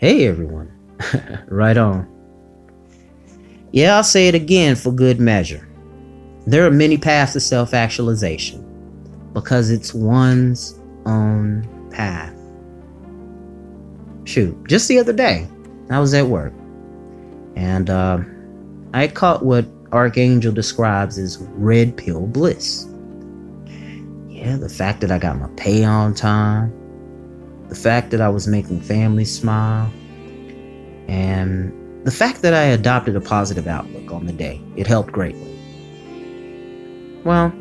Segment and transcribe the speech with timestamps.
[0.00, 0.72] Hey everyone.
[1.48, 2.08] right on.
[3.70, 5.68] Yeah, I'll say it again for good measure.
[6.46, 8.64] There are many paths to self actualization
[9.34, 12.34] because it's one's own path.
[14.24, 15.46] Shoot, just the other day,
[15.90, 16.54] I was at work
[17.54, 18.20] and uh,
[18.94, 22.86] I caught what Archangel describes as red pill bliss.
[24.30, 26.72] Yeah, the fact that I got my pay on time,
[27.70, 29.90] the fact that I was making families smile,
[31.08, 31.72] and
[32.04, 34.60] the fact that I adopted a positive outlook on the day.
[34.76, 35.46] It helped greatly.
[37.24, 37.52] Well,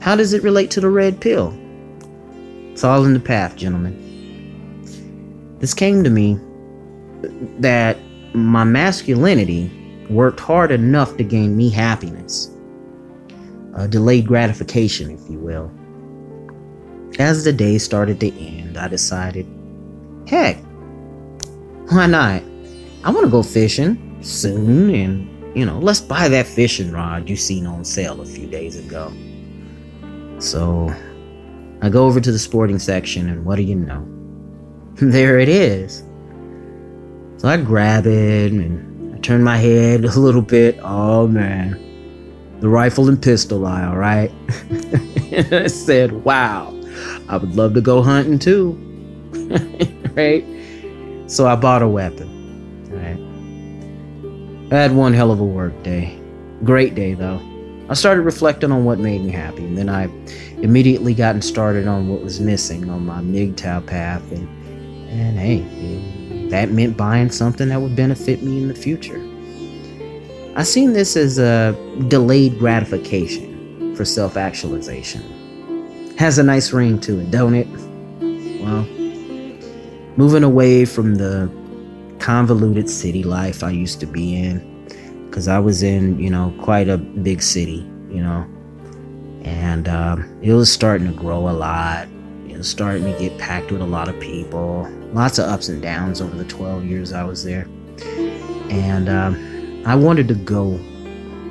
[0.00, 1.56] how does it relate to the red pill?
[2.72, 4.00] It's all in the path, gentlemen.
[5.58, 6.38] This came to me
[7.60, 7.98] that
[8.34, 9.70] my masculinity
[10.10, 12.50] worked hard enough to gain me happiness.
[13.74, 15.70] A delayed gratification, if you will.
[17.18, 19.46] As the day started to end, I decided,
[20.26, 20.56] heck,
[21.88, 22.42] why not?
[23.04, 27.36] I want to go fishing soon, and you know, let's buy that fishing rod you
[27.36, 29.12] seen on sale a few days ago.
[30.40, 30.92] So
[31.82, 34.04] I go over to the sporting section, and what do you know?
[34.96, 36.02] there it is.
[37.36, 40.78] So I grab it and I turn my head a little bit.
[40.82, 44.32] Oh man, the rifle and pistol aisle, right?
[45.52, 46.72] I said, wow,
[47.28, 48.72] I would love to go hunting too.
[50.14, 50.44] right?
[51.26, 52.30] So I bought a weapon.
[52.90, 54.76] Right?
[54.76, 56.18] I had one hell of a work day.
[56.62, 57.40] Great day though.
[57.88, 60.04] I started reflecting on what made me happy, and then I
[60.62, 64.48] immediately gotten started on what was missing on my MGTOW path, and
[65.10, 69.20] and hey, that meant buying something that would benefit me in the future.
[70.56, 71.76] I seen this as a
[72.08, 75.22] delayed gratification for self actualization.
[76.16, 77.66] Has a nice ring to it, don't it?
[78.62, 78.84] Well,
[80.16, 81.50] moving away from the
[82.20, 84.86] convoluted city life I used to be in,
[85.26, 88.46] because I was in, you know, quite a big city, you know,
[89.42, 92.06] and um, it was starting to grow a lot.
[92.48, 95.82] It was starting to get packed with a lot of people, lots of ups and
[95.82, 97.66] downs over the 12 years I was there.
[98.70, 100.76] And um, I wanted to go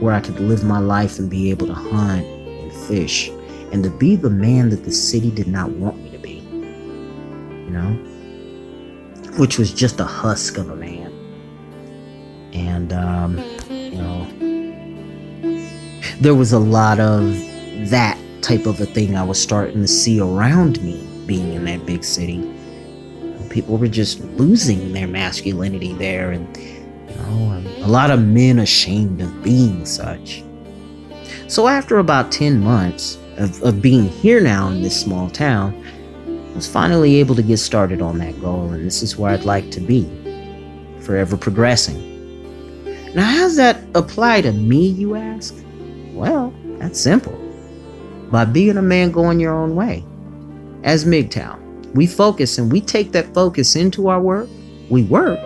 [0.00, 3.30] where I could live my life and be able to hunt and fish
[3.72, 6.40] and to be the man that the city did not want me to be.
[7.64, 7.90] You know?
[9.38, 11.12] Which was just a husk of a man.
[12.52, 14.26] And, um, you know,
[16.20, 17.24] there was a lot of
[17.90, 21.84] that type of a thing I was starting to see around me being in that
[21.86, 22.38] big city.
[23.50, 29.20] People were just losing their masculinity there, and you know, a lot of men ashamed
[29.20, 30.42] of being such.
[31.46, 35.74] So, after about 10 months of, of being here now in this small town,
[36.26, 39.44] I was finally able to get started on that goal, and this is where I'd
[39.44, 40.04] like to be
[41.00, 42.04] forever progressing.
[43.14, 45.54] Now, how does that apply to me, you ask?
[46.12, 47.36] Well, that's simple.
[48.30, 50.04] By being a man going your own way.
[50.82, 54.48] As MGTOW, we focus and we take that focus into our work.
[54.90, 55.38] We work,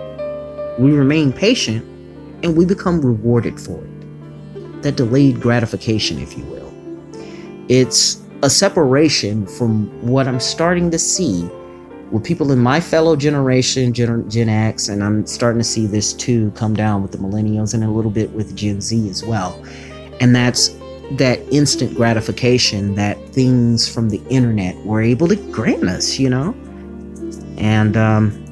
[0.78, 1.84] we remain patient,
[2.42, 4.82] and we become rewarded for it.
[4.82, 6.71] That delayed gratification, if you will.
[7.68, 11.48] It's a separation from what I'm starting to see
[12.10, 16.12] with people in my fellow generation, Gen, Gen X, and I'm starting to see this
[16.12, 19.60] too come down with the millennials and a little bit with Gen Z as well.
[20.20, 20.76] And that's
[21.12, 26.54] that instant gratification that things from the internet were able to grant us, you know?
[27.56, 28.44] And um,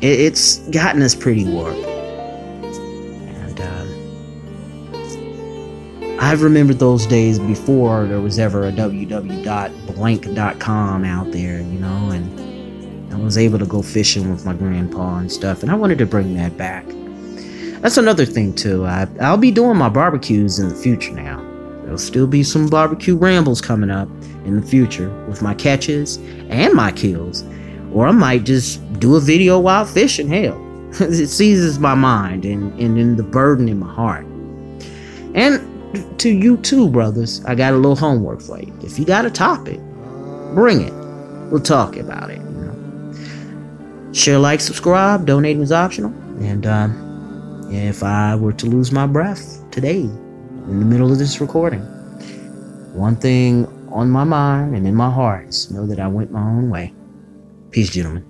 [0.00, 1.78] it, it's gotten us pretty warped.
[1.78, 3.88] And um,
[6.22, 13.14] I've remembered those days before there was ever a www.blank.com out there, you know, and
[13.14, 16.04] I was able to go fishing with my grandpa and stuff, and I wanted to
[16.04, 16.84] bring that back.
[17.80, 18.84] That's another thing, too.
[18.84, 21.38] I, I'll be doing my barbecues in the future now.
[21.84, 24.10] There'll still be some barbecue rambles coming up
[24.44, 26.18] in the future with my catches
[26.50, 27.44] and my kills.
[27.94, 30.28] Or I might just do a video while fishing.
[30.28, 30.60] Hell,
[31.00, 34.26] it seizes my mind and, and, and the burden in my heart.
[35.34, 35.69] And
[36.18, 38.76] to you too, brothers, I got a little homework for you.
[38.82, 39.78] If you got a topic,
[40.54, 40.92] bring it.
[41.50, 42.38] We'll talk about it.
[42.38, 44.12] You know?
[44.12, 45.26] Share, like, subscribe.
[45.26, 46.12] Donating is optional.
[46.40, 50.08] And um, if I were to lose my breath today,
[50.70, 51.80] in the middle of this recording.
[52.94, 56.42] One thing on my mind and in my heart is know that I went my
[56.42, 56.94] own way.
[57.70, 58.24] Peace, gentlemen.